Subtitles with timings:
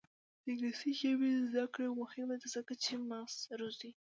[0.43, 3.91] د انګلیسي ژبې زده کړه مهمه ده ځکه چې مغز روزي.